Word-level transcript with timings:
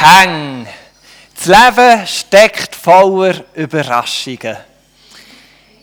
Peng. 0.00 0.66
Das 1.34 1.44
Leben 1.44 2.06
steckt 2.06 2.74
voller 2.74 3.44
Überraschungen. 3.54 4.56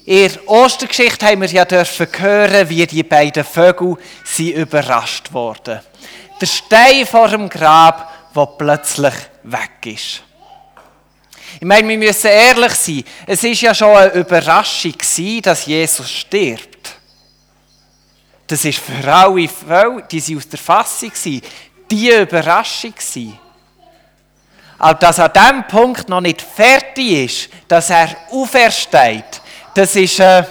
In 0.05 0.31
der 0.31 0.49
Ostergeschichte 0.49 1.27
haben 1.27 1.41
wir 1.41 1.49
ja 1.49 1.65
dürfen 1.65 2.07
hören, 2.17 2.67
wie 2.67 2.87
die 2.87 3.03
beiden 3.03 3.43
Vögel 3.43 3.95
sie 4.23 4.53
überrascht 4.53 5.31
wurden. 5.31 5.81
Der 6.41 6.45
Stein 6.47 7.05
vor 7.05 7.27
dem 7.27 7.47
Grab, 7.47 8.33
der 8.33 8.45
plötzlich 8.57 9.13
weg 9.43 9.85
ist. 9.85 10.23
Ich 11.59 11.67
meine, 11.67 11.87
wir 11.87 11.97
müssen 11.99 12.31
ehrlich 12.31 12.73
sein. 12.73 13.03
Es 13.27 13.43
ist 13.43 13.61
ja 13.61 13.75
schon 13.75 13.95
eine 13.95 14.13
Überraschung 14.13 14.95
dass 15.43 15.65
Jesus 15.67 16.09
stirbt. 16.09 16.95
Das 18.47 18.65
ist 18.65 18.79
für 18.79 19.13
alle 19.13 19.47
Fälle, 19.47 20.03
die 20.09 20.19
sie 20.19 20.35
aus 20.35 20.49
der 20.49 20.57
Fassung 20.57 21.11
waren, 21.11 21.41
die 21.91 22.09
Überraschung 22.09 22.95
gewesen. 22.95 23.39
Aber 24.79 24.99
dass 24.99 25.19
an 25.19 25.31
diesem 25.33 25.67
Punkt 25.67 26.09
noch 26.09 26.21
nicht 26.21 26.41
fertig 26.41 27.25
ist, 27.25 27.49
dass 27.67 27.89
er 27.89 28.15
aufersteht, 28.31 29.41
das 29.73 29.95
ist 29.95 30.21
eine 30.21 30.47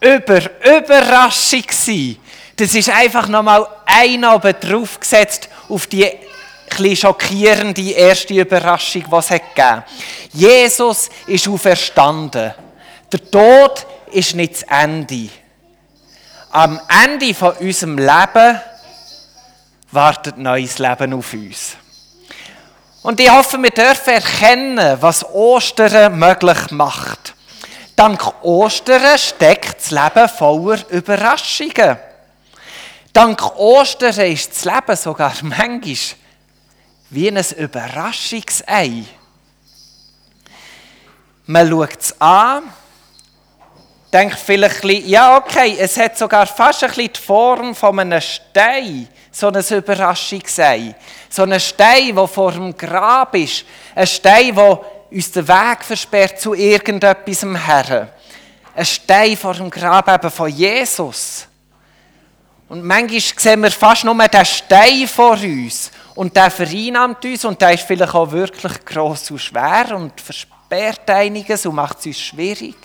Über 0.00 0.40
Überraschung 0.62 1.62
gewesen. 1.62 2.18
Das 2.56 2.74
ist 2.74 2.90
einfach 2.90 3.26
nochmal 3.28 3.66
ein 3.86 4.24
oben 4.24 4.54
draufgesetzt 4.60 5.48
auf 5.68 5.86
die 5.86 6.04
etwas 6.04 6.98
schockierende 6.98 7.90
erste 7.90 8.34
Überraschung, 8.34 9.04
die 9.10 9.16
es 9.16 9.28
gegeben 9.28 9.84
Jesus 10.32 11.10
ist 11.26 11.48
auferstanden. 11.48 12.52
Der 13.12 13.30
Tod 13.30 13.86
ist 14.10 14.34
nicht 14.34 14.54
das 14.54 14.62
Ende. 14.62 15.28
Am 16.50 16.80
Ende 16.88 17.34
von 17.34 17.52
unserem 17.52 17.98
Leben 17.98 18.60
wartet 19.92 20.38
neues 20.38 20.78
Leben 20.78 21.14
auf 21.14 21.32
uns. 21.32 21.76
Und 23.04 23.20
ich 23.20 23.30
hoffe, 23.30 23.62
wir 23.62 23.68
dürfen 23.68 24.14
erkennen, 24.14 24.96
was 24.98 25.26
Ostern 25.26 26.18
möglich 26.18 26.70
macht. 26.70 27.34
Dank 27.94 28.42
Ostern 28.42 29.18
steckt 29.18 29.76
das 29.76 29.90
Leben 29.90 30.26
voller 30.26 30.88
Überraschungen. 30.88 31.98
Dank 33.12 33.58
Ostern 33.58 34.18
ist 34.20 34.52
das 34.52 34.64
Leben 34.64 34.96
sogar 34.96 35.34
manchmal 35.42 35.96
wie 37.10 37.28
ein 37.28 37.44
Überraschungsei. 37.58 39.04
Man 41.44 41.68
schaut 41.68 42.00
es 42.00 42.18
an, 42.22 42.62
denkt 44.14 44.38
vielleicht 44.38 44.82
ja 44.82 45.36
okay, 45.36 45.76
es 45.78 45.98
hat 45.98 46.16
sogar 46.16 46.46
fast 46.46 46.82
ein 46.82 46.88
bisschen 46.88 47.12
die 47.12 47.20
Form 47.20 47.74
von 47.74 48.00
einem 48.00 48.22
Stein 48.22 49.10
so 49.34 49.48
ein 49.48 49.64
Überraschungsei. 49.68 50.94
So 51.28 51.42
ein 51.42 51.58
Stein, 51.58 52.14
der 52.14 52.28
vor 52.28 52.52
dem 52.52 52.76
Grab 52.76 53.34
ist. 53.34 53.64
Ein 53.94 54.06
Stein, 54.06 54.54
der 54.54 54.80
uns 55.10 55.30
den 55.32 55.46
Weg 55.48 55.82
versperrt 55.82 56.40
zu 56.40 56.54
irgendetwas 56.54 57.42
Herren. 57.42 58.08
Ein 58.76 58.84
Stein 58.84 59.36
vor 59.36 59.54
dem 59.54 59.70
Grab 59.70 60.08
eben 60.08 60.30
von 60.30 60.48
Jesus. 60.48 61.48
Und 62.68 62.84
manchmal 62.84 63.20
sehen 63.20 63.62
wir 63.62 63.70
fast 63.72 64.04
nur 64.04 64.14
den 64.14 64.44
Stein 64.44 65.08
vor 65.08 65.32
uns. 65.32 65.90
Und 66.14 66.36
der 66.36 66.50
vereinnahmt 66.50 67.24
uns 67.24 67.44
und 67.44 67.60
der 67.60 67.74
ist 67.74 67.84
vielleicht 67.84 68.14
auch 68.14 68.30
wirklich 68.30 68.84
gross 68.84 69.30
und 69.32 69.40
schwer 69.40 69.96
und 69.96 70.20
versperrt 70.20 71.10
einiges 71.10 71.66
und 71.66 71.74
macht 71.74 71.98
es 71.98 72.06
uns 72.06 72.20
schwierig. 72.20 72.76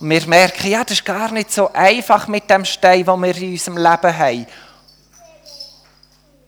Und 0.00 0.08
wir 0.08 0.26
merken, 0.26 0.70
ja, 0.70 0.82
das 0.82 0.92
ist 0.92 1.04
gar 1.04 1.30
nicht 1.30 1.52
so 1.52 1.70
einfach 1.72 2.26
mit 2.26 2.48
dem 2.48 2.64
Stein, 2.64 3.04
den 3.04 3.22
wir 3.22 3.36
in 3.36 3.52
unserem 3.52 3.76
Leben 3.76 4.18
haben. 4.18 4.46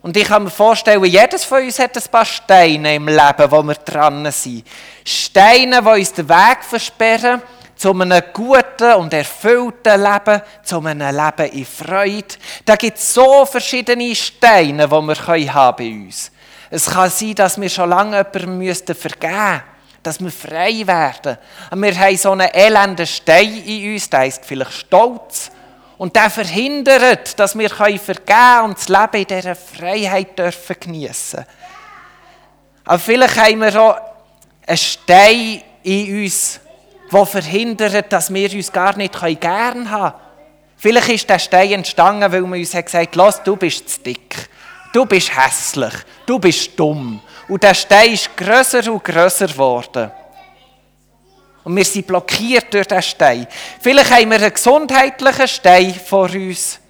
Und 0.01 0.17
ich 0.17 0.25
kann 0.25 0.45
mir 0.45 0.51
vorstellen, 0.51 1.05
jedes 1.05 1.45
von 1.45 1.63
uns 1.63 1.79
hat 1.79 1.97
ein 1.97 2.11
paar 2.11 2.25
Steine 2.25 2.97
im 2.97 3.07
Leben, 3.07 3.51
wo 3.51 3.63
wir 3.63 3.75
dran 3.75 4.29
sind. 4.33 4.67
Steine, 5.05 5.83
die 5.83 5.89
uns 5.89 6.13
den 6.13 6.29
Weg 6.29 6.59
versperren 6.63 7.43
zu 7.77 7.93
einem 7.93 8.23
guten 8.33 8.95
und 8.95 9.13
erfüllten 9.13 10.03
Leben, 10.03 10.43
zu 10.63 10.79
einem 10.85 11.15
Leben 11.15 11.53
in 11.53 11.67
Freude. 11.67 12.35
Da 12.65 12.77
gibt 12.77 12.99
es 12.99 13.15
so 13.15 13.45
verschiedene 13.45 14.15
Steine, 14.15 14.89
die 14.89 14.93
wir 14.93 15.55
haben 15.55 15.77
bei 15.77 15.91
uns. 15.91 16.33
Es 16.71 16.87
kann 16.87 17.11
sein, 17.11 17.35
dass 17.35 17.61
wir 17.61 17.69
schon 17.69 17.91
lange 17.91 18.17
jemandem 18.17 18.35
vergeben 18.35 18.59
müssten 18.59 19.63
dass 20.03 20.21
wir 20.21 20.31
frei 20.31 20.87
werden. 20.87 21.39
Und 21.71 21.83
wir 21.83 21.99
haben 21.99 22.17
so 22.17 22.33
einen 22.33 22.49
elenden 22.53 23.07
Stein 23.07 23.63
in 23.65 23.95
uns, 23.95 24.11
der 24.11 24.21
heißt 24.21 24.45
vielleicht 24.45 24.73
Stolz. 24.73 25.51
Und 25.99 26.17
der 26.17 26.31
verhindert, 26.31 27.39
dass 27.39 27.57
wir 27.57 27.71
vergeben 27.71 28.27
können 28.27 28.65
und 28.65 28.79
das 28.79 28.89
Leben 28.89 29.15
in 29.15 29.27
dieser 29.27 29.55
Freiheit 29.55 30.37
dürfen 30.37 30.77
geniessen 30.81 31.45
Aber 32.85 32.99
vielleicht 32.99 33.37
haben 33.37 33.61
wir 33.61 33.81
auch 33.81 33.97
einen 34.67 34.77
Stein 34.77 35.63
in 35.85 36.23
uns, 36.23 36.61
der 37.13 37.27
verhindert, 37.27 38.13
dass 38.13 38.33
wir 38.33 38.53
uns 38.53 38.73
gar 38.73 38.97
nicht 38.97 39.15
gern 39.41 39.91
haben 39.91 40.13
können. 40.13 40.33
Vielleicht 40.77 41.09
ist 41.11 41.31
der 41.31 41.39
Stein 41.39 41.71
entstanden, 41.71 42.33
weil 42.33 42.41
man 42.41 42.59
uns 42.59 42.73
gesagt 42.73 43.17
hat, 43.17 43.47
du 43.47 43.55
bist 43.55 43.89
zu 43.89 44.01
dick, 44.01 44.49
du 44.93 45.07
bist 45.07 45.31
hässlich, 45.37 45.95
du 46.27 46.41
bist 46.41 46.77
dumm. 46.77 47.21
Und 47.53 47.63
der 47.63 47.75
Stein 47.75 48.15
ist 48.15 48.35
grösser 48.35 48.91
und 48.91 49.05
grösser 49.05 49.47
geworden. 49.47 50.11
Und 51.65 51.77
wir 51.77 51.85
sind 51.85 52.07
blockiert 52.07 52.73
durch 52.73 52.87
diesen 52.87 53.03
Stein. 53.03 53.47
Vielleicht 53.79 54.11
haben 54.11 54.31
wir 54.31 54.39
einen 54.39 54.55
gesundheitlichen 54.55 55.49
Stein 55.49 55.95
vor 55.95 56.31
uns. 56.31 56.81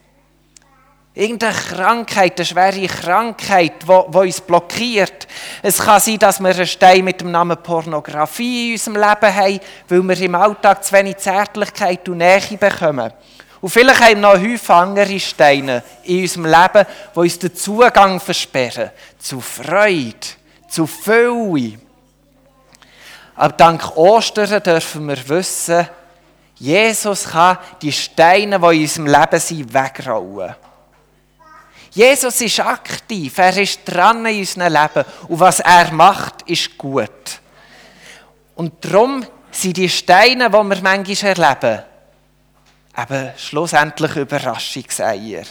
Irgendeine 1.14 1.52
Krankheit, 1.52 2.38
eine 2.38 2.46
schwere 2.46 2.86
Krankheit, 2.86 3.72
die, 3.82 4.16
uns 4.16 4.40
blockiert. 4.40 5.26
Es 5.62 5.78
kann 5.78 5.98
sein, 5.98 6.20
dass 6.20 6.38
wir 6.38 6.50
einen 6.50 6.66
Stein 6.68 7.02
mit 7.02 7.20
dem 7.20 7.32
Namen 7.32 7.60
Pornografie 7.60 8.68
in 8.68 8.72
unserem 8.74 8.94
Leben 8.98 9.34
haben, 9.34 9.60
weil 9.88 10.02
wir 10.04 10.20
im 10.20 10.34
Alltag 10.36 10.84
zu 10.84 10.92
wenig 10.92 11.16
Zärtlichkeit 11.16 12.08
und 12.08 12.18
Nähe 12.18 12.56
bekommen. 12.56 13.12
Und 13.60 13.70
vielleicht 13.70 14.00
haben 14.00 14.20
wir 14.20 14.32
noch 14.32 14.40
häufig 14.40 14.70
andere 14.70 15.18
Steine 15.18 15.82
in 16.04 16.22
unserem 16.22 16.44
Leben, 16.44 16.86
die 17.16 17.18
uns 17.18 17.38
den 17.40 17.52
Zugang 17.52 18.20
versperren 18.20 18.92
zu 19.18 19.40
Freude, 19.40 20.41
zu 20.72 20.86
Fülle. 20.86 21.78
Aber 23.34 23.52
dank 23.54 23.96
Ostern 23.96 24.62
dürfen 24.62 25.06
wir 25.06 25.28
wissen, 25.28 25.88
Jesus 26.56 27.24
kann 27.24 27.58
die 27.80 27.92
Steine, 27.92 28.58
die 28.58 28.76
in 28.76 28.82
unserem 28.82 29.06
Leben 29.06 29.40
sind, 29.40 29.74
wegrollen. 29.74 30.54
Jesus 31.90 32.40
ist 32.40 32.60
aktiv, 32.60 33.36
er 33.36 33.56
ist 33.58 33.80
dran 33.84 34.24
in 34.24 34.38
unserem 34.38 34.72
Leben 34.72 35.04
und 35.28 35.40
was 35.40 35.60
er 35.60 35.92
macht, 35.92 36.42
ist 36.42 36.78
gut. 36.78 37.40
Und 38.54 38.82
darum 38.84 39.26
sind 39.50 39.76
die 39.76 39.88
Steine, 39.88 40.48
die 40.48 40.52
wir 40.52 40.62
manchmal 40.62 41.04
erleben, 41.04 41.82
eben 42.96 43.32
schlussendlich 43.36 44.16
Überraschungseier. 44.16 45.44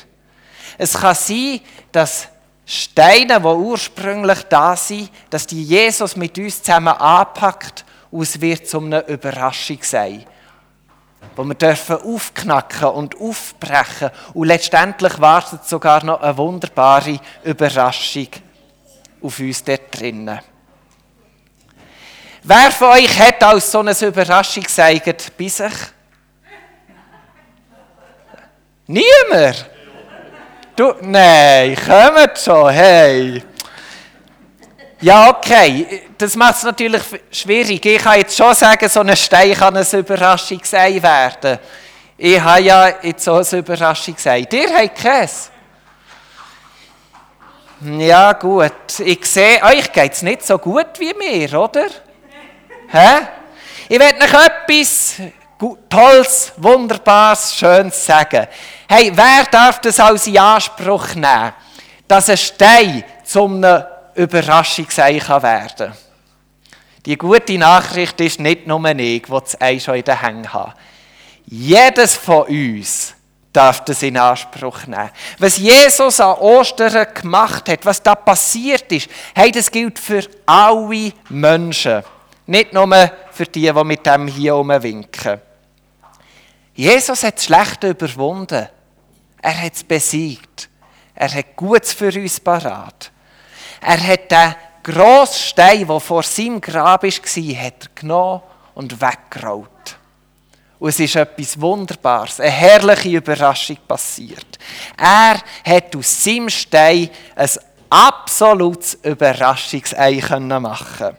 Es 0.78 0.94
kann 0.94 1.16
sein, 1.16 1.60
dass 1.92 2.28
Steine, 2.74 3.42
die 3.42 3.48
ursprünglich 3.48 4.44
da 4.44 4.78
sind, 4.78 5.12
dass 5.30 5.46
die 5.46 5.62
Jesus 5.62 6.16
mit 6.16 6.38
uns 6.38 6.64
zusammen 6.64 6.94
anpackt 6.94 7.84
und 8.10 8.22
es 8.22 8.40
wird 8.40 8.66
zu 8.66 8.80
einer 8.80 9.06
Überraschung 9.10 9.80
sein. 9.82 10.24
Wo 11.36 11.44
wir 11.44 11.56
dürfen 11.56 11.98
aufknacken 11.98 12.88
und 12.88 13.20
aufbrechen 13.20 14.10
und 14.34 14.48
letztendlich 14.48 15.20
wartet 15.20 15.66
sogar 15.66 16.02
noch 16.06 16.22
eine 16.22 16.38
wunderbare 16.38 17.20
Überraschung 17.44 18.30
auf 19.22 19.38
uns 19.38 19.66
dort 19.66 19.82
drinnen. 19.92 20.40
Wer 22.42 22.72
von 22.72 22.92
euch 22.92 23.20
hat 23.20 23.44
als 23.44 23.70
so 23.70 23.80
eine 23.80 23.92
Überraschung 23.92 24.64
gesagt 24.64 25.38
bei 25.38 25.48
sich? 25.50 25.74
Niemand? 28.88 29.70
Du, 30.76 30.96
nein, 31.02 31.76
kommt 31.76 32.38
schon, 32.38 32.70
hey. 32.70 33.44
Ja, 35.02 35.30
okay, 35.30 36.04
das 36.18 36.36
macht 36.36 36.56
es 36.56 36.64
natürlich 36.64 37.02
schwierig. 37.32 37.86
Ich 37.86 38.02
kann 38.02 38.20
jetzt 38.20 38.38
schon 38.38 38.54
sagen, 38.54 38.88
so 38.88 39.02
ein 39.02 39.16
Stein 39.18 39.54
kann 39.54 39.76
eine 39.76 39.86
Überraschung 40.00 40.62
sein 40.64 41.02
werden. 41.02 41.60
Ich 42.18 42.40
habe 42.40 42.62
ja 42.62 42.88
jetzt 43.02 43.24
so 43.24 43.34
eine 43.34 43.48
Überraschung 43.52 44.16
gesagt. 44.16 44.54
Ihr 44.54 44.70
habt 44.74 44.96
keins. 44.96 45.50
Ja, 47.82 48.34
gut. 48.34 49.00
Ich 49.00 49.26
sehe, 49.26 49.62
euch 49.64 49.92
geht 49.92 50.14
es 50.14 50.22
nicht 50.22 50.46
so 50.46 50.60
gut 50.60 51.00
wie 51.00 51.14
mir, 51.16 51.60
oder? 51.60 51.88
Hä? 52.90 53.28
Ich 53.90 54.00
werde 54.00 54.24
euch 54.24 54.34
etwas 54.34 55.16
Tolles, 55.90 56.54
Wunderbares, 56.58 57.56
Schönes 57.56 58.06
sagen. 58.06 58.48
Hey, 58.94 59.10
wer 59.16 59.46
darf 59.50 59.80
das 59.80 60.02
als 60.02 60.28
in 60.28 60.38
Anspruch 60.38 61.16
nehmen, 61.16 61.54
dass 62.10 62.30
ein 62.30 62.36
Stein 62.36 63.06
zum 63.24 63.64
Überraschungsei 64.16 65.18
kann 65.18 65.44
werden 65.44 65.94
Die 67.06 67.18
gute 67.18 67.58
Nachricht 67.58 68.20
ist 68.20 68.42
nicht 68.42 68.68
nur 68.68 68.86
ich, 68.90 69.22
der 69.22 69.40
das 69.40 69.62
Ei 69.62 69.80
schon 69.80 69.96
in 69.96 70.04
den 70.04 70.20
Hängen 70.20 70.54
hat. 70.54 70.76
Jedes 71.46 72.16
von 72.16 72.48
uns 72.48 73.14
darf 73.54 73.86
das 73.86 74.04
in 74.04 74.18
Anspruch 74.18 74.86
nehmen. 74.86 75.12
Was 75.40 75.56
Jesus 75.56 76.20
an 76.20 76.40
Ostern 76.40 77.14
gemacht 77.14 77.70
hat, 77.70 77.86
was 77.86 78.04
da 78.04 78.14
passiert 78.14 78.92
ist, 78.92 79.10
hey, 79.34 79.54
das 79.54 79.72
gilt 79.72 80.00
für 80.00 80.28
alle 80.46 81.14
Menschen. 81.30 82.04
Nicht 82.46 82.74
nur 82.74 82.90
für 83.32 83.46
die, 83.46 83.72
die 83.72 83.84
mit 83.86 84.06
dem 84.06 84.28
hier 84.28 84.58
umwinken. 84.58 85.40
Jesus 86.74 87.24
hat 87.24 87.38
das 87.38 87.46
Schlechte 87.46 87.92
überwunden. 87.92 88.68
Er 89.42 89.62
hat 89.62 89.74
es 89.74 89.84
besiegt. 89.84 90.70
Er 91.16 91.34
hat 91.34 91.56
Gutes 91.56 91.94
für 91.94 92.14
uns 92.14 92.40
parat. 92.40 93.12
Er 93.82 94.08
hat 94.08 94.32
den 94.32 94.56
grossen 94.84 95.40
Stein, 95.40 95.88
der 95.88 96.00
vor 96.00 96.24
seinem 96.24 96.62
Grab 96.62 97.04
war, 97.04 97.10
hat 97.10 97.26
er 97.36 97.90
genommen 97.96 98.42
und 98.76 99.02
weggerollt. 99.02 99.98
Und 100.80 100.90
es 100.90 101.00
ist 101.00 101.16
etwas 101.16 101.62
Wunderbares, 101.62 102.40
eine 102.40 102.50
herrliche 102.50 103.18
Überraschung 103.18 103.78
passiert. 103.88 104.58
Er 104.98 105.40
hat 105.64 105.96
aus 105.96 106.24
seinem 106.24 106.50
Stein 106.50 107.10
ein 107.36 107.50
absolutes 107.90 108.96
Überraschungsei 109.04 110.22
machen 110.60 111.18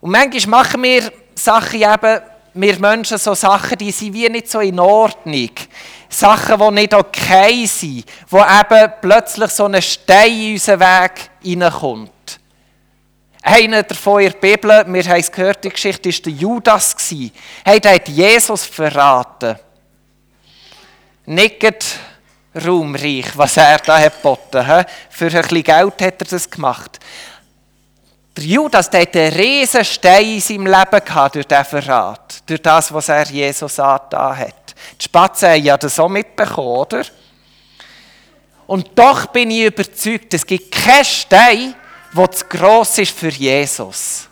Und 0.00 0.10
manchmal 0.10 0.64
machen 0.64 0.82
wir 0.82 1.12
Sachen 1.34 1.82
eben, 1.82 2.20
wir 2.56 2.78
Menschen 2.78 3.18
so 3.18 3.34
Sachen, 3.34 3.78
die 3.78 3.90
sind 3.90 4.14
wie 4.14 4.28
nicht 4.28 4.50
so 4.50 4.60
in 4.60 4.80
Ordnung. 4.80 5.50
Sachen, 6.08 6.58
die 6.58 6.74
nicht 6.80 6.94
okay 6.94 7.66
sind, 7.66 8.04
wo 8.28 8.38
eben 8.38 8.92
plötzlich 9.00 9.50
so 9.50 9.66
ein 9.66 9.80
Stein 9.82 10.32
in 10.32 10.52
unseren 10.54 10.80
Weg 10.80 11.12
hineinkommt. 11.42 12.10
Einer 13.42 13.82
davon 13.82 14.22
in 14.22 14.32
der 14.32 14.38
Bibel, 14.38 14.84
wir 14.88 15.04
haben 15.04 15.20
es 15.20 15.30
gehört, 15.30 15.62
die 15.62 15.68
Geschichte 15.68 16.08
war 16.08 16.18
der 16.24 16.32
Judas. 16.32 16.96
Hey, 17.64 17.78
der 17.78 17.94
hat 17.94 18.08
Jesus 18.08 18.64
verraten. 18.64 19.56
Nicht 21.26 22.00
ruhmreich, 22.64 23.26
was 23.36 23.56
er 23.56 23.78
da 23.78 23.98
hat 23.98 24.16
geboten. 24.16 24.64
Für 25.10 25.26
ein 25.26 25.42
bisschen 25.42 25.62
Geld 25.62 26.02
hat 26.02 26.22
er 26.22 26.26
das 26.28 26.50
gemacht. 26.50 26.98
Der 28.36 28.44
Judas 28.44 28.90
der 28.90 29.02
hatte 29.02 29.20
einen 29.20 29.34
riesen 29.34 29.84
Stein 29.84 30.26
in 30.26 30.40
seinem 30.40 30.66
Leben 30.66 31.04
gehabt 31.04 31.34
durch 31.34 31.46
diesen 31.46 31.64
Verrat, 31.64 32.42
durch 32.46 32.60
das, 32.60 32.92
was 32.92 33.08
er 33.08 33.26
Jesus 33.26 33.80
angetan 33.80 34.38
hat. 34.38 34.74
Die 35.00 35.04
Spatzen 35.04 35.48
haben 35.48 35.64
ja 35.64 35.76
das 35.78 35.98
auch 35.98 36.08
mitbekommen, 36.08 36.68
oder? 36.68 37.02
Und 38.66 38.90
doch 38.94 39.26
bin 39.26 39.50
ich 39.50 39.64
überzeugt, 39.64 40.34
es 40.34 40.44
gibt 40.44 40.70
keinen 40.70 41.04
Stein, 41.04 41.74
der 42.14 42.30
zu 42.30 42.44
gross 42.46 42.98
ist 42.98 43.16
für 43.16 43.28
Jesus. 43.28 44.28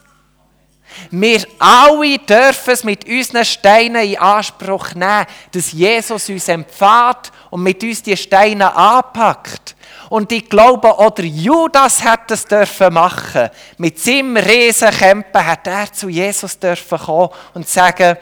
Wir 1.10 1.44
alle 1.58 2.18
dürfen 2.18 2.70
es 2.70 2.84
mit 2.84 3.06
unseren 3.06 3.44
Steinen 3.44 4.04
in 4.04 4.18
Anspruch 4.18 4.94
nehmen, 4.94 5.26
dass 5.52 5.72
Jesus 5.72 6.28
uns 6.28 6.48
empfiehlt 6.48 7.32
und 7.50 7.62
mit 7.62 7.82
uns 7.82 8.02
die 8.02 8.16
Steine 8.16 8.74
anpackt. 8.74 9.74
Und 10.10 10.32
ich 10.32 10.48
glaube, 10.48 10.98
auch 10.98 11.10
der 11.10 11.26
Judas 11.26 12.04
hätte 12.04 12.34
es 12.34 12.44
dürfen 12.44 12.94
machen. 12.94 13.48
Mit 13.78 13.98
seinem 13.98 14.36
Riesenkämpfen 14.36 15.46
hat 15.46 15.66
er 15.66 15.92
zu 15.92 16.08
Jesus 16.08 16.58
dürfen 16.58 16.98
kommen 16.98 17.30
und 17.54 17.68
sagen, 17.68 18.16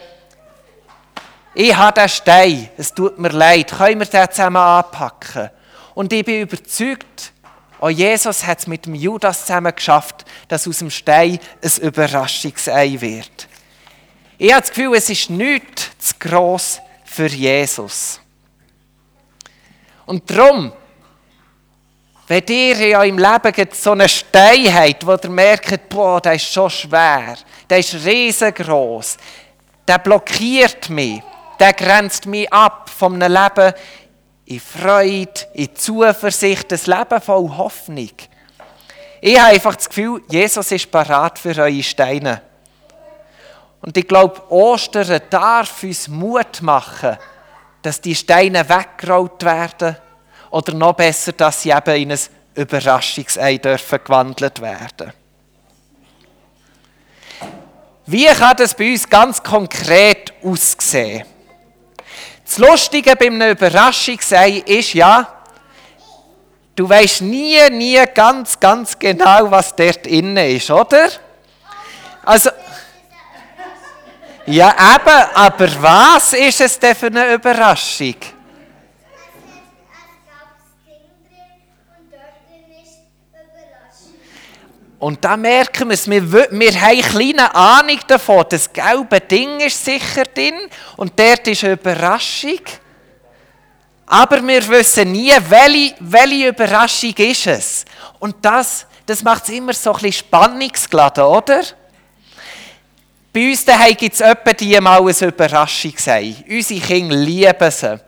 ich 1.55 1.77
habe 1.77 2.01
den 2.01 2.09
Stein, 2.09 2.69
es 2.77 2.95
tut 2.95 3.19
mir 3.19 3.29
leid, 3.29 3.73
können 3.77 4.01
wir 4.01 4.07
den 4.07 4.31
zusammen 4.31 4.57
anpacken? 4.57 5.51
Und 5.95 6.13
ich 6.13 6.25
bin 6.25 6.41
überzeugt, 6.43 7.33
auch 7.79 7.91
Jesus 7.91 8.47
hat 8.47 8.61
es 8.61 8.67
mit 8.67 8.87
dem 8.87 8.95
Judas 8.95 9.41
zusammen 9.41 9.75
geschafft, 9.75 10.25
dass 10.49 10.69
aus 10.69 10.79
dem 10.79 10.89
Stein 10.89 11.39
ein 11.63 11.83
Überraschungsei 11.83 13.01
wird. 13.01 13.49
Ich 14.39 14.53
habe 14.53 14.63
das 14.63 14.71
Gefühl, 14.71 14.95
es 14.95 15.11
ist 15.11 15.31
nichts 15.31 15.91
zu 15.99 16.15
gross 16.19 16.81
für 17.05 17.27
Jesus. 17.27 18.21
Und 20.07 20.31
darum, 20.31 20.73
wenn 22.29 22.45
ihr 22.49 22.89
ja 22.89 23.03
im 23.03 23.19
Leben 23.19 23.69
so 23.73 23.93
einen 23.93 24.09
Stein 24.09 24.73
habt, 24.73 25.07
wo 25.07 25.13
ihr 25.15 25.31
merkt, 25.31 25.89
boah, 25.89 26.21
der 26.21 26.35
ist 26.35 26.53
schon 26.53 26.71
schwer, 26.71 27.37
der 27.69 27.79
ist 27.79 27.95
riesengroß, 27.95 29.17
der 29.87 29.99
blockiert 29.99 30.89
mich, 30.89 31.21
der 31.59 31.73
grenzt 31.73 32.27
mich 32.27 32.51
ab 32.53 32.89
vom 32.89 33.19
Leben 33.19 33.73
in 34.45 34.61
Freude, 34.61 35.33
in 35.55 35.75
Zuversicht, 35.75 36.73
ein 36.73 36.81
Leben 36.87 37.21
voll 37.21 37.49
Hoffnung. 37.57 38.11
Ich 39.21 39.39
habe 39.39 39.53
einfach 39.53 39.77
das 39.77 39.89
Gefühl, 39.89 40.23
Jesus 40.29 40.73
ist 40.73 40.91
parat 40.91 41.39
für 41.39 41.57
eure 41.57 41.83
Steine. 41.83 42.43
Und 43.81 43.97
ich 43.97 44.07
glaube, 44.07 44.41
Ostern 44.51 45.21
darf 45.29 45.83
uns 45.83 46.09
Mut 46.09 46.63
machen, 46.63 47.17
dass 47.83 48.01
die 48.01 48.15
Steine 48.15 48.69
weggerollt 48.69 49.43
werden 49.45 49.97
oder 50.53 50.75
noch 50.75 50.93
besser, 50.93 51.33
dass 51.33 51.63
sie 51.63 51.71
eben 51.71 52.03
in 52.03 52.13
ein 52.13 52.19
Überraschungsei 52.55 53.57
dürfen 53.57 53.99
gewandelt 54.05 54.61
werden. 54.61 55.13
Wie 58.05 58.27
kann 58.27 58.57
das 58.59 58.75
bei 58.75 58.93
uns 58.93 59.09
ganz 59.09 59.43
konkret 59.43 60.33
aussehen? 60.45 61.25
Das 62.45 62.59
Lustige 62.59 63.17
bei 63.17 63.27
einem 63.27 63.53
Überraschungsei 63.53 64.63
ist 64.67 64.93
ja, 64.93 65.27
du 66.77 66.87
weißt 66.87 67.23
nie, 67.23 67.59
nie 67.71 68.05
ganz, 68.15 68.61
ganz 68.61 68.99
genau, 68.99 69.51
was 69.51 69.75
dort 69.75 70.07
innen 70.07 70.37
ist, 70.37 70.71
oder? 70.71 71.09
Also, 72.27 72.51
ja 74.45 74.69
eben, 74.71 75.35
aber 75.35 75.83
was 75.83 76.35
ist 76.35 76.61
es 76.61 76.79
denn 76.79 76.95
für 76.95 77.07
eine 77.07 77.33
Überraschung? 77.33 78.17
Und 85.03 85.25
da 85.25 85.37
merken 85.37 85.89
wir 85.89 85.95
es, 85.95 86.09
wir, 86.09 86.23
wir 86.33 86.81
haben 86.81 86.91
eine 86.91 87.03
kleine 87.03 87.53
Ahnung 87.53 87.99
davon, 88.07 88.45
das 88.49 88.73
gelbe 88.73 89.19
Ding 89.21 89.59
ist 89.59 89.85
sicher 89.85 90.23
drin 90.33 90.55
und 90.97 91.19
dort 91.19 91.45
ist 91.49 91.65
eine 91.65 91.73
Überraschung. 91.73 92.61
Aber 94.07 94.47
wir 94.47 94.69
wissen 94.69 95.11
nie, 95.11 95.33
welche, 95.49 95.97
welche 95.99 96.49
Überraschung 96.51 97.15
ist 97.17 97.49
es. 97.49 97.85
Und 98.21 98.37
das, 98.43 98.87
das 99.05 99.25
macht 99.25 99.43
es 99.43 99.49
immer 99.49 99.73
so 99.73 99.91
ein 99.91 99.95
bisschen 99.95 100.25
spannungsgeladen, 100.25 101.25
oder? 101.25 101.63
Bei 103.33 103.51
uns 103.51 103.65
daheim 103.65 103.97
gibt 103.97 104.15
es 104.15 104.21
etwa 104.21 104.53
die 104.53 104.81
mal 104.81 105.01
eine 105.01 105.29
Überraschung 105.29 105.95
sein. 105.97 106.45
Unsere 106.49 106.81
Kinder 106.81 107.17
lieben 107.17 107.71
sie. 107.73 107.99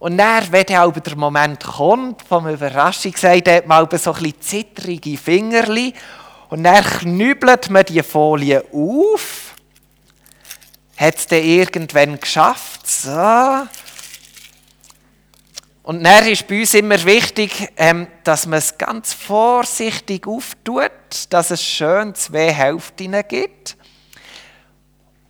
Und 0.00 0.18
dann, 0.18 0.50
wenn 0.50 0.64
dann 0.64 0.92
der 0.92 1.16
Moment 1.16 1.62
kommt, 1.62 2.22
vom 2.22 2.48
Überraschung 2.48 3.14
sein, 3.16 3.40
dann 3.44 3.68
man 3.68 3.86
so 3.92 4.12
ein 4.14 4.20
bisschen 4.20 4.40
zittrige 4.40 5.16
Fingerchen 5.16 5.92
und 6.50 6.64
dann 6.64 6.84
knübelt 6.84 7.70
man 7.70 7.84
die 7.84 8.02
Folie 8.02 8.64
auf. 8.72 9.54
Hat 10.96 11.16
es 11.16 11.26
dann 11.28 11.44
irgendwann 11.44 12.20
geschafft. 12.20 12.86
So. 12.86 13.66
Und 15.84 16.04
dann 16.04 16.26
ist 16.26 16.46
bei 16.46 16.60
uns 16.60 16.74
immer 16.74 17.02
wichtig, 17.04 17.68
ähm, 17.76 18.08
dass 18.24 18.46
man 18.46 18.58
es 18.58 18.76
ganz 18.76 19.14
vorsichtig 19.14 20.26
auftut, 20.26 20.90
dass 21.30 21.52
es 21.52 21.62
schön 21.64 22.14
zwei 22.16 22.52
Hälften 22.52 23.16
gibt. 23.28 23.76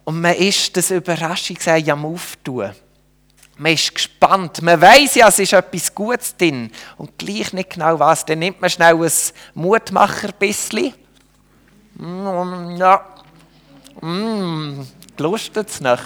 Und 0.05 0.23
man 0.23 0.35
ist 0.35 0.77
das 0.77 0.91
Überraschungsei 0.91 1.85
am 1.93 2.07
Auftun. 2.07 2.71
Man 3.59 3.75
ist 3.75 3.95
gespannt. 3.95 4.63
Man 4.63 4.81
weiß 4.81 5.17
ja, 5.17 5.29
es 5.29 5.39
ist 5.39 5.53
etwas 5.53 5.95
Gutes 5.95 6.35
drin. 6.35 6.73
Und 6.97 7.19
gleich 7.19 7.53
nicht 7.53 7.71
genau 7.71 7.99
was. 7.99 8.25
Dann 8.25 8.39
nimmt 8.39 8.61
man 8.61 8.71
schnell 8.71 8.95
ein 8.95 9.13
Mutmacher-Bissli 9.55 10.95
Mm, 12.01 12.77
ja. 12.77 13.05
Mm, 14.01 14.87
lustet 15.19 15.69
es 15.69 15.81
nicht? 15.83 16.03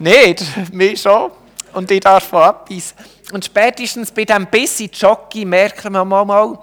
Nicht, 0.00 0.72
mir 0.72 0.96
schon. 0.96 1.30
Und 1.72 1.88
ich 1.88 2.00
darf 2.00 2.24
von 2.24 2.42
abbeißen. 2.42 2.96
Und 3.32 3.44
spätestens 3.44 4.10
bei 4.10 4.24
diesem 4.24 4.46
bisschen 4.46 4.90
Jockey 4.92 5.44
merken 5.44 5.92
wir 5.92 6.04
mal, 6.04 6.24
mal, 6.24 6.58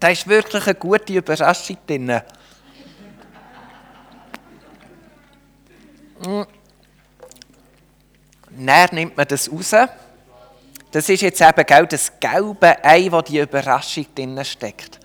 da 0.00 0.08
ist 0.08 0.26
wirklich 0.26 0.64
eine 0.64 0.74
gute 0.74 1.12
Überraschung 1.12 1.76
drin. 1.86 2.22
Mm. 6.24 6.42
Dann 8.50 8.88
nimmt 8.92 9.14
man 9.14 9.28
das 9.28 9.52
raus. 9.52 9.74
Das 10.90 11.08
ist 11.10 11.20
jetzt 11.20 11.42
eben 11.42 11.86
das 11.88 12.18
gelbe 12.18 12.82
Ei, 12.82 13.08
wo 13.12 13.20
die 13.20 13.40
Überraschung 13.40 14.06
drin 14.14 14.42
steckt. 14.42 14.95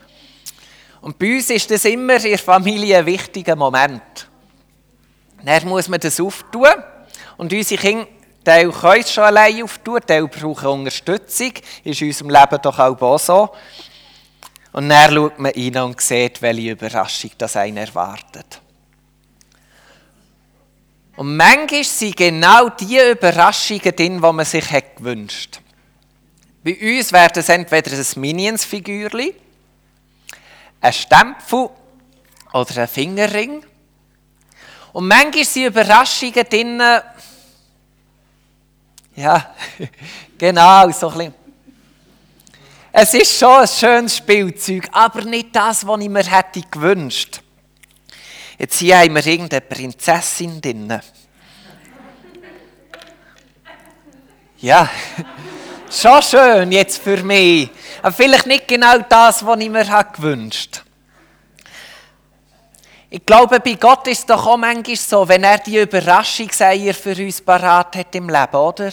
Und 1.02 1.18
bei 1.18 1.36
uns 1.36 1.50
ist 1.50 1.70
das 1.72 1.86
immer 1.86 2.16
in 2.18 2.24
der 2.24 2.40
Familie 2.40 3.00
ein 3.00 3.06
wichtiger 3.06 3.56
Moment. 3.56 4.30
Dann 5.44 5.68
muss 5.68 5.88
man 5.88 6.00
das 6.00 6.20
auftun. 6.20 6.68
Und 7.38 7.52
unsere 7.52 7.82
Kinder 7.82 8.72
können 8.72 9.02
es 9.02 9.12
schon 9.12 9.24
allein 9.24 9.64
auftun, 9.64 10.00
Teil 10.06 10.28
brauchen 10.28 10.68
Unterstützung. 10.68 11.54
Ist 11.84 12.02
in 12.02 12.08
unserem 12.08 12.30
Leben 12.30 12.60
doch 12.62 12.78
auch 12.78 13.20
so. 13.20 13.50
Und 14.74 14.90
dann 14.90 15.14
schaut 15.14 15.40
man 15.40 15.52
rein 15.52 15.78
und 15.78 16.00
sieht, 16.00 16.42
welche 16.42 16.72
Überraschung 16.72 17.32
das 17.38 17.56
einen 17.56 17.78
erwartet. 17.78 18.62
Und 21.18 21.36
manchmal 21.36 21.84
sind 21.84 22.16
genau 22.16 22.70
die 22.70 22.98
Überraschungen 22.98 23.96
drin, 23.96 24.22
die 24.22 24.32
man 24.32 24.46
sich 24.46 24.72
hat 24.72 24.96
gewünscht. 24.96 25.60
Bei 26.64 26.78
uns 26.80 27.12
wäre 27.12 27.32
das 27.34 27.50
entweder 27.50 27.92
ein 27.92 28.22
Minions-Figürchen, 28.22 29.32
ein 30.82 30.94
Stempel 30.94 31.70
oder 32.52 32.82
ein 32.82 32.88
Fingerring. 32.88 33.64
Und 34.92 35.08
manchmal 35.08 35.46
sind 35.46 35.68
Überraschungen 35.68 36.46
drin, 36.50 36.82
ja, 39.16 39.56
genau, 40.38 40.90
so 40.92 41.10
ein 41.10 41.18
bisschen. 41.18 41.34
Es 42.94 43.14
ist 43.14 43.38
schon 43.38 43.62
ein 43.62 43.68
schönes 43.68 44.18
Spielzeug, 44.18 44.90
aber 44.92 45.22
nicht 45.22 45.56
das, 45.56 45.88
was 45.88 46.02
ich 46.02 46.10
mir 46.10 46.24
hätte 46.24 46.62
gewünscht. 46.70 47.42
Jetzt 48.58 48.80
hier 48.80 49.00
haben 49.00 49.16
wir 49.16 49.26
irgendeine 49.26 49.62
Prinzessin 49.62 50.60
drin. 50.62 51.00
Ja, 54.58 54.90
schon 55.92 56.22
schön 56.22 56.72
jetzt 56.72 57.02
für 57.02 57.18
mich. 57.24 57.70
Aber 58.02 58.12
vielleicht 58.12 58.48
nicht 58.48 58.68
genau 58.68 58.98
das, 59.10 59.46
was 59.46 59.60
ich 59.60 59.70
mir 59.70 59.86
gewünscht 60.14 60.78
habe. 60.78 60.92
Ich 63.14 63.26
glaube, 63.26 63.60
bei 63.60 63.74
Gott 63.74 64.08
ist 64.08 64.20
es 64.20 64.26
doch 64.26 64.48
auch 64.48 64.56
manchmal 64.56 64.96
so, 64.96 65.28
wenn 65.28 65.44
er 65.44 65.58
die 65.58 65.80
Überraschungseier 65.80 66.94
für 66.94 67.14
uns 67.14 67.42
parat 67.42 67.94
hat 67.98 68.16
im 68.16 68.30
Leben, 68.30 68.56
oder? 68.56 68.90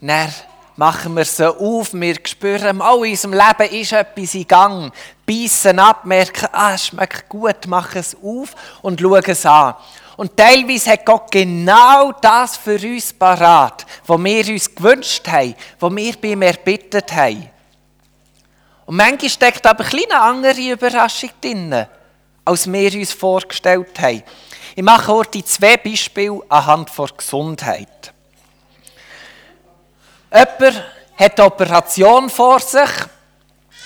Dann 0.00 0.32
machen 0.76 1.14
wir 1.14 1.26
sie 1.26 1.46
auf, 1.46 1.92
wir 1.92 2.16
spüren, 2.24 2.80
oh, 2.80 3.04
in 3.04 3.10
unserem 3.10 3.34
Leben 3.34 3.74
ist 3.74 3.92
etwas 3.92 4.34
in 4.34 4.48
Gang. 4.48 4.92
Beißen 5.26 5.78
ab, 5.78 6.06
merken, 6.06 6.48
ah, 6.50 6.72
es 6.72 6.86
schmeckt 6.86 7.28
gut, 7.28 7.66
machen 7.66 7.98
es 7.98 8.16
auf 8.24 8.54
und 8.80 8.98
schauen 8.98 9.22
es 9.26 9.44
an. 9.44 9.74
Und 10.20 10.36
teilweise 10.36 10.90
hat 10.90 11.06
Gott 11.06 11.30
genau 11.30 12.12
das 12.12 12.58
für 12.58 12.78
uns 12.78 13.10
parat, 13.10 13.86
was 14.06 14.22
wir 14.22 14.48
uns 14.48 14.74
gewünscht 14.74 15.26
haben, 15.26 15.54
was 15.78 15.96
wir 15.96 16.12
bei 16.20 16.28
ihm 16.28 16.42
erbittet 16.42 17.10
haben. 17.10 17.48
Und 18.84 18.96
manchmal 18.96 19.30
steckt 19.30 19.66
aber 19.66 19.82
eine 19.82 20.20
andere 20.20 20.60
Überraschung 20.60 21.30
drin 21.40 21.86
als 22.44 22.70
wir 22.70 22.94
uns 22.96 23.14
vorgestellt 23.14 23.98
haben. 23.98 24.22
Ich 24.76 24.82
mache 24.82 25.10
heute 25.10 25.42
zwei 25.42 25.78
Beispiele 25.78 26.42
anhand 26.50 26.90
der 26.98 27.06
Gesundheit. 27.16 28.12
Jemand 30.30 30.84
hat 31.16 31.40
eine 31.40 31.46
Operation 31.46 32.28
vor 32.28 32.60
sich, 32.60 32.90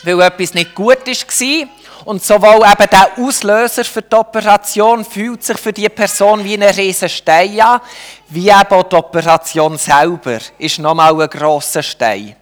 weil 0.02 0.20
etwas 0.20 0.52
nicht 0.52 0.74
gut 0.74 1.06
war. 1.06 1.68
Und 2.04 2.22
sowohl 2.22 2.66
eben 2.66 2.90
der 2.90 3.12
Auslöser 3.18 3.84
für 3.84 4.02
die 4.02 4.14
Operation 4.14 5.04
fühlt 5.04 5.42
sich 5.42 5.56
für 5.56 5.72
die 5.72 5.88
Person 5.88 6.44
wie 6.44 6.54
ein 6.54 6.62
riesen 6.62 7.08
Stein 7.08 7.58
an, 7.60 7.80
wie 8.28 8.50
eben 8.50 8.88
die 8.90 8.96
Operation 8.96 9.78
selber 9.78 10.38
ist 10.58 10.78
nochmal 10.78 11.20
ein 11.20 11.28
grosser 11.28 11.82
Stein. 11.82 12.36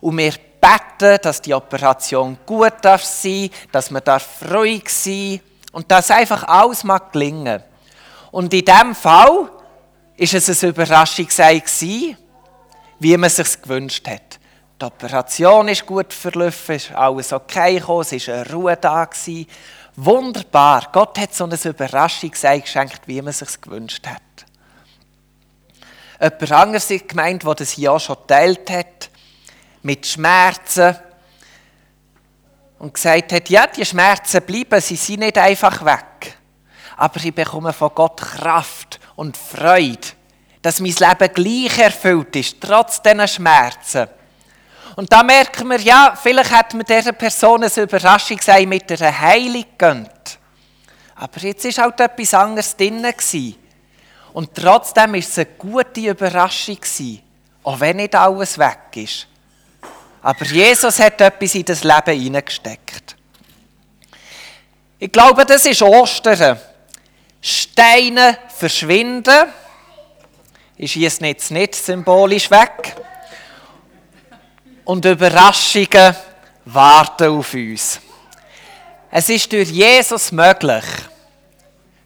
Und 0.00 0.18
wir 0.18 0.32
beten, 0.60 1.18
dass 1.22 1.42
die 1.42 1.54
Operation 1.54 2.38
gut 2.46 2.74
darf 2.82 3.04
sein, 3.04 3.50
dass 3.72 3.90
man 3.90 4.04
darf 4.04 4.28
ruhig 4.48 4.88
sein 4.88 5.40
und 5.72 5.90
dass 5.90 6.10
einfach 6.10 6.44
alles 6.44 6.84
mag 6.84 7.12
gelingen. 7.12 7.62
Und 8.30 8.54
in 8.54 8.64
diesem 8.64 8.94
Fall 8.94 9.50
ist 10.16 10.34
es 10.34 10.62
eine 10.62 10.70
Überraschung 10.70 11.26
gewesen, 11.26 12.16
wie 13.00 13.16
man 13.16 13.26
es 13.26 13.36
sich 13.36 13.60
gewünscht 13.60 14.06
hat. 14.08 14.38
Die 14.82 14.86
Operation 14.86 15.68
ist 15.68 15.86
gut 15.86 16.12
verlaufen, 16.12 16.74
ist 16.74 16.90
alles 16.90 17.32
okay 17.32 17.78
gekommen, 17.78 18.00
es 18.00 18.26
war 18.26 18.34
eine 18.34 18.50
Ruhe 18.50 18.76
da. 18.76 19.04
Gewesen. 19.04 19.46
Wunderbar. 19.94 20.88
Gott 20.90 21.20
hat 21.20 21.32
so 21.32 21.44
eine 21.44 21.54
Überraschung 21.54 22.32
geschenkt, 22.32 23.02
wie 23.06 23.22
man 23.22 23.28
es 23.28 23.38
sich 23.38 23.60
gewünscht 23.60 24.04
hat. 24.08 24.20
Jemand 26.20 26.50
anderes 26.50 26.88
gemeint, 27.06 27.44
der 27.44 27.54
das 27.54 27.76
ja 27.76 28.00
schon 28.00 28.16
geteilt 28.16 28.68
hat, 28.70 29.10
mit 29.82 30.04
Schmerzen 30.04 30.96
und 32.80 32.94
gesagt 32.94 33.32
hat, 33.34 33.50
ja, 33.50 33.68
die 33.68 33.84
Schmerzen 33.84 34.42
bleiben, 34.42 34.80
sie 34.80 34.96
sind 34.96 35.20
nicht 35.20 35.38
einfach 35.38 35.84
weg. 35.84 36.38
Aber 36.96 37.22
ich 37.22 37.32
bekomme 37.32 37.72
von 37.72 37.92
Gott 37.94 38.20
Kraft 38.20 38.98
und 39.14 39.36
Freude, 39.36 40.08
dass 40.60 40.80
mein 40.80 40.92
Leben 40.92 41.34
gleich 41.34 41.78
erfüllt 41.78 42.34
ist, 42.34 42.60
trotz 42.60 43.00
diesen 43.00 43.28
Schmerzen. 43.28 44.08
Und 44.96 45.12
da 45.12 45.22
merken 45.22 45.68
wir, 45.68 45.80
ja, 45.80 46.16
vielleicht 46.20 46.50
hat 46.50 46.74
man 46.74 46.84
dieser 46.84 47.12
Person 47.12 47.64
eine 47.64 47.82
Überraschung 47.82 48.40
sei 48.40 48.66
mit 48.66 48.90
einer 48.90 49.18
Heilung 49.18 49.64
gönnt. 49.78 50.38
Aber 51.14 51.40
jetzt 51.40 51.64
ist 51.64 51.78
halt 51.78 52.00
etwas 52.00 52.34
anderes 52.34 52.76
drin 52.76 53.06
Und 54.32 54.54
trotzdem 54.54 55.14
ist 55.14 55.30
es 55.30 55.38
eine 55.38 55.46
gute 55.56 56.00
Überraschung 56.00 56.78
auch 57.64 57.78
wenn 57.78 57.96
nicht 57.96 58.14
alles 58.14 58.58
weg 58.58 58.80
ist. 58.94 59.28
Aber 60.22 60.44
Jesus 60.44 60.98
hat 60.98 61.20
etwas 61.20 61.54
in 61.54 61.64
das 61.64 61.84
Leben 61.84 62.20
hineingesteckt. 62.20 63.16
Ich 64.98 65.10
glaube, 65.10 65.44
das 65.44 65.64
ist 65.66 65.82
Ostern. 65.82 66.58
Steine 67.40 68.38
verschwinden. 68.48 69.46
Schieße 70.78 71.24
jetzt 71.24 71.50
nicht 71.50 71.74
symbolisch 71.74 72.50
weg. 72.50 72.96
Und 74.84 75.04
Überraschungen 75.04 76.16
warten 76.64 77.28
auf 77.28 77.54
uns. 77.54 78.00
Es 79.10 79.28
ist 79.28 79.52
durch 79.52 79.70
Jesus 79.70 80.32
möglich, 80.32 80.84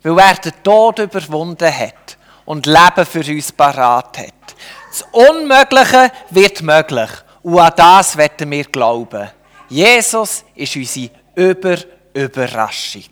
weil 0.03 0.19
er 0.19 0.35
den 0.35 0.63
Tod 0.63 0.99
überwunden 0.99 1.73
hat 1.73 2.17
und 2.45 2.67
Leben 2.67 3.07
für 3.07 3.25
uns 3.33 3.53
parat 3.53 4.19
hat. 4.19 4.57
Das 4.91 5.05
Unmögliche 5.13 6.11
wird 6.31 6.63
möglich. 6.63 7.11
Und 7.43 7.61
an 7.61 7.73
das 7.77 8.17
werden 8.17 8.51
wir 8.51 8.65
glauben. 8.65 9.31
Jesus 9.69 10.45
ist 10.55 10.75
unsere 10.77 11.11
Über-Überraschung. 11.35 13.11